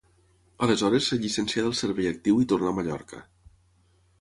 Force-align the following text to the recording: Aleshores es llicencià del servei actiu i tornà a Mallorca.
Aleshores 0.67 1.09
es 1.17 1.21
llicencià 1.25 1.65
del 1.67 1.75
servei 1.81 2.09
actiu 2.13 2.41
i 2.45 2.49
tornà 2.55 2.73
a 2.73 2.77
Mallorca. 2.79 3.21